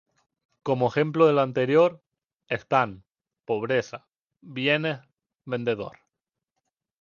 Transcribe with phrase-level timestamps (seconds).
[0.63, 2.03] Como ejemplo de lo anterior
[2.47, 3.03] están 貧,
[3.45, 4.07] ‘pobreza’; 貨,
[4.55, 5.05] ‘bienes’; 販,
[5.45, 5.97] ‘vendedor’.